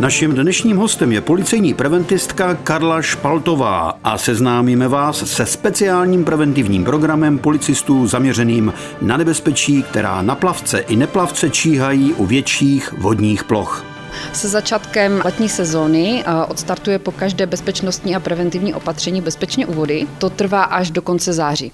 Naším 0.00 0.34
dnešním 0.34 0.76
hostem 0.76 1.12
je 1.12 1.20
policejní 1.20 1.74
preventistka 1.74 2.54
Karla 2.54 3.02
Špaltová 3.02 3.98
a 4.04 4.18
seznámíme 4.18 4.88
vás 4.88 5.32
se 5.32 5.46
speciálním 5.46 6.24
preventivním 6.24 6.84
programem 6.84 7.38
policistů 7.38 8.06
zaměřeným 8.06 8.72
na 9.02 9.16
nebezpečí, 9.16 9.82
která 9.82 10.22
na 10.22 10.34
plavce 10.34 10.78
i 10.78 10.96
neplavce 10.96 11.50
číhají 11.50 12.12
u 12.12 12.26
větších 12.26 12.92
vodních 12.98 13.44
ploch. 13.44 13.84
Se 14.32 14.48
začátkem 14.48 15.22
letní 15.24 15.48
sezóny 15.48 16.24
odstartuje 16.48 16.98
po 16.98 17.12
každé 17.12 17.46
bezpečnostní 17.46 18.16
a 18.16 18.20
preventivní 18.20 18.74
opatření 18.74 19.20
bezpečně 19.20 19.66
u 19.66 19.72
vody. 19.72 20.06
To 20.18 20.30
trvá 20.30 20.62
až 20.62 20.90
do 20.90 21.02
konce 21.02 21.32
září. 21.32 21.72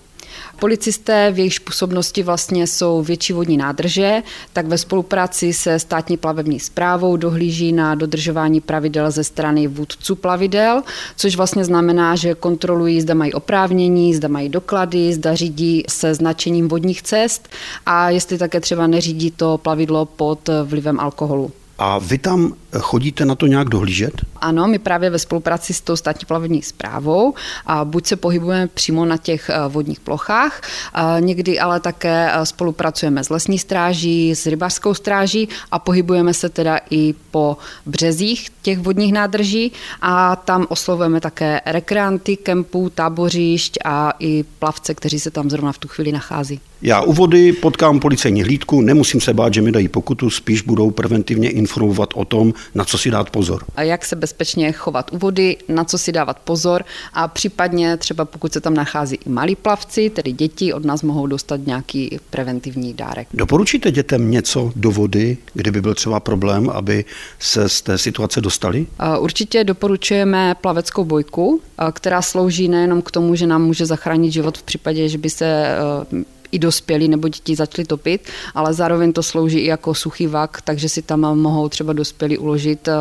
Policisté, 0.61 1.31
v 1.33 1.39
jejich 1.39 1.61
působnosti 1.61 2.23
vlastně 2.23 2.67
jsou 2.67 3.03
větší 3.03 3.33
vodní 3.33 3.57
nádrže, 3.57 4.23
tak 4.53 4.67
ve 4.67 4.79
spolupráci 4.79 5.53
se 5.53 5.79
státní 5.79 6.17
plavební 6.17 6.61
zprávou 6.61 7.17
dohlíží 7.17 7.73
na 7.73 7.95
dodržování 7.95 8.61
pravidel 8.61 9.11
ze 9.11 9.25
strany 9.25 9.67
vůdců 9.67 10.17
plavidel, 10.17 10.83
což 11.17 11.37
vlastně 11.37 11.65
znamená, 11.65 12.17
že 12.17 12.35
kontrolují, 12.35 13.01
zda 13.01 13.15
mají 13.15 13.33
oprávnění, 13.33 14.15
zda 14.15 14.29
mají 14.29 14.49
doklady, 14.49 15.13
zda 15.13 15.35
řídí 15.35 15.85
se 15.89 16.15
značením 16.15 16.69
vodních 16.69 17.03
cest 17.03 17.49
a 17.87 18.11
jestli 18.11 18.39
také 18.39 18.61
třeba 18.61 18.87
neřídí 18.87 19.31
to 19.31 19.59
plavidlo 19.59 20.07
pod 20.07 20.51
vlivem 20.65 21.01
alkoholu. 21.01 21.53
A 21.83 21.99
vy 21.99 22.19
tam 22.19 22.55
chodíte 22.81 23.25
na 23.25 23.35
to 23.35 23.47
nějak 23.47 23.69
dohlížet? 23.69 24.13
Ano, 24.37 24.69
my 24.69 24.79
právě 24.79 25.11
ve 25.11 25.19
spolupráci 25.19 25.75
s 25.75 25.81
tou 25.81 25.97
státní 25.97 26.27
plavební 26.27 26.63
zprávou 26.63 27.35
a 27.67 27.85
buď 27.85 28.07
se 28.07 28.17
pohybujeme 28.17 28.67
přímo 28.67 29.05
na 29.05 29.17
těch 29.17 29.51
eh, 29.51 29.69
vodních 29.69 30.01
plochách, 30.01 30.61
někdy 31.21 31.59
ale 31.59 31.81
také 31.81 32.31
eh, 32.33 32.47
spolupracujeme 32.47 33.25
s 33.25 33.31
lesní 33.31 33.59
stráží, 33.59 34.35
s 34.35 34.47
rybářskou 34.47 34.95
stráží 34.95 35.49
a 35.71 35.79
pohybujeme 35.79 36.35
se 36.35 36.49
teda 36.49 36.81
i 36.91 37.15
po 37.31 37.57
březích 37.87 38.51
těch 38.63 38.79
vodních 38.79 39.13
nádrží 39.13 39.73
a 40.03 40.37
tam 40.37 40.67
oslovujeme 40.69 41.21
také 41.21 41.61
rekreanty, 41.67 42.37
kempů, 42.37 42.91
tábořišť 42.91 43.79
a 43.85 44.13
i 44.19 44.45
plavce, 44.59 44.95
kteří 44.95 45.21
se 45.21 45.31
tam 45.31 45.51
zrovna 45.51 45.73
v 45.73 45.79
tu 45.79 45.89
chvíli 45.89 46.13
nachází. 46.13 46.61
Já 46.83 47.01
u 47.01 47.13
vody 47.13 47.53
potkám 47.53 48.01
policejní 48.01 48.43
hlídku, 48.43 48.81
nemusím 48.81 49.21
se 49.21 49.35
bát, 49.35 49.55
že 49.55 49.63
mi 49.63 49.73
dají 49.73 49.89
pokutu, 49.89 50.31
spíš 50.31 50.63
budou 50.63 50.91
preventivně 50.91 51.51
informovat 51.51 51.72
o 52.15 52.25
tom, 52.25 52.53
na 52.75 52.85
co 52.85 52.99
si 52.99 53.11
dát 53.11 53.31
pozor. 53.31 53.65
A 53.77 53.83
jak 53.83 54.05
se 54.05 54.17
bezpečně 54.17 54.73
chovat 54.73 55.11
u 55.13 55.19
vody, 55.19 55.57
na 55.69 55.85
co 55.85 55.99
si 55.99 56.13
dávat 56.13 56.39
pozor 56.39 56.85
a 57.13 57.29
případně 57.29 57.97
třeba 57.97 58.25
pokud 58.25 58.53
se 58.53 58.61
tam 58.61 58.75
nachází 58.75 59.19
i 59.27 59.29
malí 59.29 59.57
plavci, 59.57 60.11
tedy 60.11 60.33
děti, 60.33 60.73
od 60.73 60.85
nás 60.85 61.03
mohou 61.03 61.27
dostat 61.27 61.67
nějaký 61.67 62.19
preventivní 62.31 62.95
dárek. 62.95 63.29
Doporučíte 63.35 63.91
dětem 63.91 64.31
něco 64.31 64.73
do 64.77 64.91
vody, 64.91 65.37
kdyby 65.55 65.81
byl 65.81 65.95
třeba 65.95 66.21
problém, 66.21 66.71
aby 66.71 67.05
se 67.39 67.69
z 67.69 67.83
té 67.83 67.99
situace 67.99 68.41
dostali? 68.41 68.87
Určitě 69.19 69.65
doporučujeme 69.65 70.55
plaveckou 70.61 71.05
bojku, 71.05 71.61
která 71.93 72.23
slouží 72.23 72.69
nejenom 72.69 73.03
k 73.03 73.11
tomu, 73.11 73.35
že 73.35 73.47
nám 73.47 73.63
může 73.63 73.87
zachránit 73.87 74.33
život 74.33 74.59
v 74.59 74.63
případě, 74.63 75.09
že 75.09 75.19
by 75.19 75.31
se 75.31 75.77
i 76.53 76.59
dospělí 76.59 77.09
nebo 77.09 77.29
děti 77.29 77.57
začaly 77.57 77.85
topit, 77.87 78.29
ale 78.55 78.75
zároveň 78.75 79.13
to 79.13 79.23
slouží 79.23 79.59
i 79.59 79.67
jako 79.67 79.95
suchý 79.95 80.27
vak, 80.27 80.63
takže 80.63 80.89
si 80.89 81.03
tam 81.03 81.21
mohou 81.21 81.69
třeba 81.69 81.93
dospělí 81.93 82.39
uložit 82.39 82.89
eh, 82.89 82.93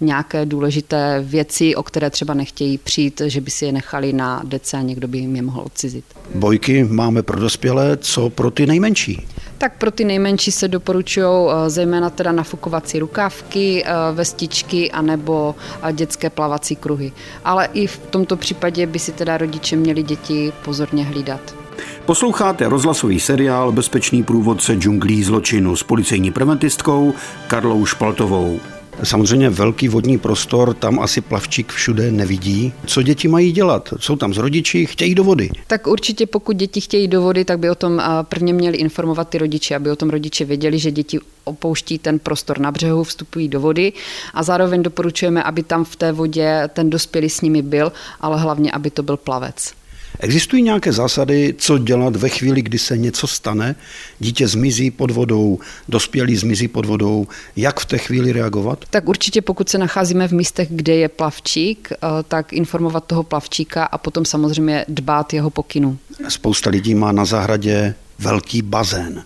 nějaké 0.00 0.46
důležité 0.46 1.20
věci, 1.26 1.76
o 1.76 1.82
které 1.82 2.10
třeba 2.10 2.34
nechtějí 2.34 2.78
přijít, 2.78 3.22
že 3.26 3.40
by 3.40 3.50
si 3.50 3.64
je 3.64 3.72
nechali 3.72 4.12
na 4.12 4.42
dece 4.44 4.76
a 4.76 4.80
někdo 4.82 5.08
by 5.08 5.18
jim 5.18 5.36
je 5.36 5.42
mohl 5.42 5.60
odcizit. 5.60 6.04
Bojky 6.34 6.84
máme 6.84 7.22
pro 7.22 7.40
dospělé, 7.40 7.96
co 7.96 8.30
pro 8.30 8.50
ty 8.50 8.66
nejmenší? 8.66 9.26
Tak 9.58 9.78
pro 9.78 9.90
ty 9.90 10.04
nejmenší 10.04 10.52
se 10.52 10.68
doporučují 10.68 11.26
eh, 11.26 11.70
zejména 11.70 12.10
teda 12.10 12.32
nafukovací 12.32 12.98
rukávky, 12.98 13.84
eh, 13.84 13.90
vestičky 14.12 14.90
anebo 14.90 15.54
dětské 15.92 16.30
plavací 16.30 16.76
kruhy. 16.76 17.12
Ale 17.44 17.68
i 17.72 17.86
v 17.86 17.98
tomto 17.98 18.36
případě 18.36 18.86
by 18.86 18.98
si 18.98 19.12
teda 19.12 19.36
rodiče 19.38 19.76
měli 19.76 20.02
děti 20.02 20.52
pozorně 20.64 21.04
hlídat. 21.04 21.63
Posloucháte 22.06 22.68
rozhlasový 22.68 23.20
seriál 23.20 23.72
Bezpečný 23.72 24.22
průvodce 24.22 24.74
džunglí 24.74 25.24
zločinu 25.24 25.76
s 25.76 25.82
policejní 25.82 26.30
preventistkou 26.30 27.14
Karlou 27.46 27.86
Špaltovou. 27.86 28.60
Samozřejmě 29.02 29.50
velký 29.50 29.88
vodní 29.88 30.18
prostor, 30.18 30.74
tam 30.74 31.00
asi 31.00 31.20
plavčík 31.20 31.72
všude 31.72 32.12
nevidí. 32.12 32.72
Co 32.86 33.02
děti 33.02 33.28
mají 33.28 33.52
dělat? 33.52 33.94
Jsou 33.98 34.16
tam 34.16 34.34
s 34.34 34.38
rodiči, 34.38 34.86
chtějí 34.86 35.14
do 35.14 35.24
vody? 35.24 35.50
Tak 35.66 35.86
určitě 35.86 36.26
pokud 36.26 36.56
děti 36.56 36.80
chtějí 36.80 37.08
do 37.08 37.22
vody, 37.22 37.44
tak 37.44 37.58
by 37.58 37.70
o 37.70 37.74
tom 37.74 38.02
prvně 38.22 38.52
měli 38.52 38.76
informovat 38.76 39.28
ty 39.28 39.38
rodiče, 39.38 39.76
aby 39.76 39.90
o 39.90 39.96
tom 39.96 40.10
rodiče 40.10 40.44
věděli, 40.44 40.78
že 40.78 40.90
děti 40.90 41.18
opouští 41.44 41.98
ten 41.98 42.18
prostor 42.18 42.58
na 42.58 42.72
břehu, 42.72 43.04
vstupují 43.04 43.48
do 43.48 43.60
vody 43.60 43.92
a 44.34 44.42
zároveň 44.42 44.82
doporučujeme, 44.82 45.42
aby 45.42 45.62
tam 45.62 45.84
v 45.84 45.96
té 45.96 46.12
vodě 46.12 46.68
ten 46.72 46.90
dospělý 46.90 47.30
s 47.30 47.40
nimi 47.40 47.62
byl, 47.62 47.92
ale 48.20 48.40
hlavně, 48.40 48.72
aby 48.72 48.90
to 48.90 49.02
byl 49.02 49.16
plavec. 49.16 49.72
Existují 50.20 50.62
nějaké 50.62 50.92
zásady, 50.92 51.54
co 51.58 51.78
dělat 51.78 52.16
ve 52.16 52.28
chvíli, 52.28 52.62
kdy 52.62 52.78
se 52.78 52.96
něco 52.98 53.26
stane, 53.26 53.74
dítě 54.18 54.48
zmizí 54.48 54.90
pod 54.90 55.10
vodou, 55.10 55.58
dospělý 55.88 56.36
zmizí 56.36 56.68
pod 56.68 56.86
vodou, 56.86 57.26
jak 57.56 57.80
v 57.80 57.86
té 57.86 57.98
chvíli 57.98 58.32
reagovat? 58.32 58.84
Tak 58.90 59.08
určitě 59.08 59.42
pokud 59.42 59.68
se 59.68 59.78
nacházíme 59.78 60.28
v 60.28 60.32
místech, 60.32 60.68
kde 60.70 60.94
je 60.94 61.08
plavčík, 61.08 61.92
eh, 61.92 61.96
tak 62.28 62.52
informovat 62.52 63.04
toho 63.04 63.22
plavčíka 63.22 63.84
a 63.84 63.98
potom 63.98 64.24
samozřejmě 64.24 64.84
dbát 64.88 65.34
jeho 65.34 65.50
pokynu. 65.50 65.98
Spousta 66.28 66.70
lidí 66.70 66.94
má 66.94 67.12
na 67.12 67.24
zahradě 67.24 67.94
velký 68.18 68.62
bazén. 68.62 69.24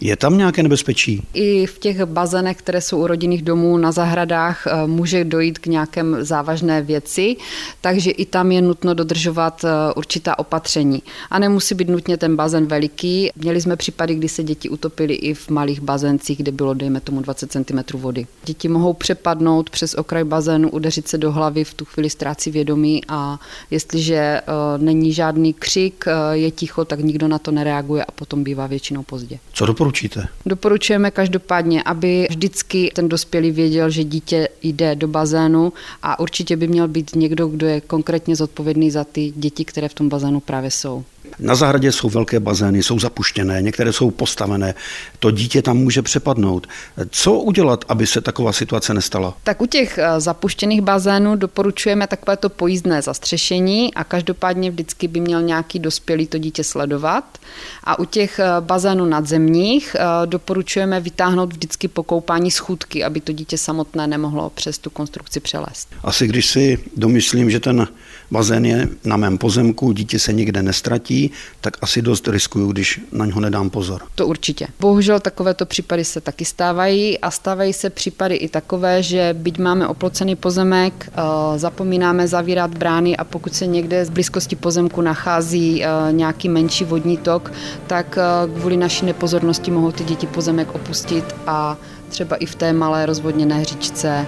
Je 0.00 0.16
tam 0.16 0.38
nějaké 0.38 0.62
nebezpečí? 0.62 1.22
I 1.34 1.66
v 1.66 1.78
těch 1.78 2.04
bazénech, 2.04 2.56
které 2.56 2.80
jsou 2.80 3.02
u 3.02 3.06
rodinných 3.06 3.42
domů 3.42 3.76
na 3.76 3.92
zahradách, 3.92 4.66
eh, 4.66 4.86
může 4.86 5.24
dojít 5.24 5.58
k 5.58 5.66
nějakém 5.66 6.16
závažné 6.20 6.82
věci, 6.82 7.36
takže 7.80 8.10
i 8.10 8.26
tam 8.26 8.52
je 8.52 8.62
nutno 8.62 8.94
dodržovat 8.94 9.64
eh, 9.64 9.94
určitá 9.96 10.38
opatření. 10.38 11.02
A 11.30 11.38
nemusí 11.38 11.74
být 11.74 11.88
nutně 11.88 12.16
ten 12.16 12.36
bazén 12.36 12.66
veliký. 12.66 13.30
Měli 13.36 13.60
jsme 13.60 13.76
případy, 13.76 14.14
kdy 14.14 14.28
se 14.28 14.42
děti 14.42 14.68
utopily 14.68 15.14
i 15.14 15.34
v 15.34 15.50
malých 15.50 15.80
bazéncích, 15.80 16.38
kde 16.38 16.52
bylo, 16.52 16.74
dejme 16.74 17.00
tomu, 17.00 17.20
20 17.20 17.52
cm 17.52 17.98
vody. 17.98 18.26
Děti 18.44 18.68
mohou 18.68 18.92
přepadnout 18.92 19.70
přes 19.70 19.94
okraj 19.94 20.24
bazénu, 20.24 20.70
udeřit 20.70 21.08
se 21.08 21.18
do 21.18 21.32
hlavy, 21.32 21.64
v 21.64 21.74
tu 21.74 21.84
chvíli 21.84 22.10
ztrácí 22.10 22.50
vědomí 22.50 23.02
a 23.08 23.40
jestliže 23.70 24.14
eh, 24.14 24.42
není 24.78 25.12
žádný 25.12 25.52
křik, 25.54 26.04
je 26.32 26.50
ticho, 26.50 26.84
tak 26.84 27.00
nikdo 27.00 27.28
na 27.28 27.38
to 27.38 27.50
nereaguje 27.50 28.04
a 28.04 28.12
potom 28.12 28.44
bývá 28.44 28.66
většinou 28.66 29.02
pozdě. 29.02 29.38
Co? 29.52 29.66
Doporučíte? 29.84 30.28
Doporučujeme 30.46 31.10
každopádně, 31.10 31.82
aby 31.82 32.26
vždycky 32.30 32.90
ten 32.94 33.08
dospělý 33.08 33.50
věděl, 33.50 33.90
že 33.90 34.04
dítě 34.04 34.48
jde 34.62 34.94
do 34.94 35.08
bazénu 35.08 35.72
a 36.02 36.18
určitě 36.18 36.56
by 36.56 36.68
měl 36.68 36.88
být 36.88 37.16
někdo, 37.16 37.46
kdo 37.46 37.66
je 37.66 37.80
konkrétně 37.80 38.36
zodpovědný 38.36 38.90
za 38.90 39.04
ty 39.04 39.32
děti, 39.36 39.64
které 39.64 39.88
v 39.88 39.94
tom 39.94 40.08
bazénu 40.08 40.40
právě 40.40 40.70
jsou. 40.70 41.04
Na 41.44 41.54
zahradě 41.54 41.92
jsou 41.92 42.08
velké 42.08 42.40
bazény, 42.40 42.82
jsou 42.82 42.98
zapuštěné, 42.98 43.62
některé 43.62 43.92
jsou 43.92 44.10
postavené. 44.10 44.74
To 45.18 45.30
dítě 45.30 45.62
tam 45.62 45.76
může 45.76 46.02
přepadnout. 46.02 46.66
Co 47.10 47.32
udělat, 47.32 47.84
aby 47.88 48.06
se 48.06 48.20
taková 48.20 48.52
situace 48.52 48.94
nestala? 48.94 49.36
Tak 49.42 49.62
u 49.62 49.66
těch 49.66 49.98
eh, 49.98 50.20
zapuštěných 50.20 50.80
bazénů 50.82 51.36
doporučujeme 51.36 52.06
takovéto 52.06 52.48
pojízdné 52.48 53.02
zastřešení 53.02 53.94
a 53.94 54.04
každopádně 54.04 54.70
vždycky 54.70 55.08
by 55.08 55.20
měl 55.20 55.42
nějaký 55.42 55.78
dospělý 55.78 56.26
to 56.26 56.38
dítě 56.38 56.64
sledovat. 56.64 57.38
A 57.84 57.98
u 57.98 58.04
těch 58.04 58.38
eh, 58.38 58.44
bazénů 58.60 59.04
nadzemních 59.04 59.96
eh, 59.98 60.26
doporučujeme 60.26 61.00
vytáhnout 61.00 61.52
vždycky 61.52 61.88
po 61.88 62.02
koupání 62.02 62.50
schůdky, 62.50 63.04
aby 63.04 63.20
to 63.20 63.32
dítě 63.32 63.58
samotné 63.58 64.06
nemohlo 64.06 64.50
přes 64.50 64.78
tu 64.78 64.90
konstrukci 64.90 65.40
přelézt. 65.40 65.88
Asi 66.02 66.26
když 66.26 66.46
si 66.46 66.78
domyslím, 66.96 67.50
že 67.50 67.60
ten 67.60 67.88
bazén 68.30 68.66
je 68.66 68.88
na 69.04 69.16
mém 69.16 69.38
pozemku, 69.38 69.92
dítě 69.92 70.18
se 70.18 70.32
nikde 70.32 70.62
nestratí, 70.62 71.30
tak 71.60 71.76
asi 71.80 72.02
dost 72.02 72.28
riskuju, 72.28 72.72
když 72.72 73.00
na 73.12 73.26
něho 73.26 73.40
nedám 73.40 73.70
pozor. 73.70 74.02
To 74.14 74.26
určitě. 74.26 74.66
Bohužel 74.80 75.20
takovéto 75.20 75.66
případy 75.66 76.04
se 76.04 76.20
taky 76.20 76.44
stávají 76.44 77.18
a 77.18 77.30
stávají 77.30 77.72
se 77.72 77.90
případy 77.90 78.34
i 78.34 78.48
takové, 78.48 79.02
že 79.02 79.34
byť 79.38 79.58
máme 79.58 79.88
oplocený 79.88 80.36
pozemek, 80.36 81.08
eh, 81.08 81.58
zapomínáme 81.58 82.28
zavírat 82.28 82.78
brány 82.78 83.16
a 83.16 83.24
pokud 83.24 83.54
se 83.54 83.66
někde 83.66 84.04
z 84.04 84.10
blízkosti 84.10 84.56
pozemku 84.56 85.00
nachází 85.00 85.84
eh, 85.84 85.88
nějaký 86.12 86.48
menší 86.48 86.84
vodní 86.84 87.16
tok, 87.16 87.52
tak 87.86 88.18
eh, 88.18 88.58
kvůli 88.58 88.76
naší 88.76 89.06
nepozornosti 89.06 89.70
mohou 89.70 89.92
ty 89.92 90.04
děti 90.04 90.26
pozemek 90.26 90.74
opustit 90.74 91.24
a 91.46 91.76
třeba 92.08 92.36
i 92.36 92.46
v 92.46 92.54
té 92.54 92.72
malé 92.72 93.06
rozvodněné 93.06 93.64
říčce 93.64 94.26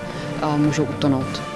můžou 0.56 0.84
utonout. 0.84 1.55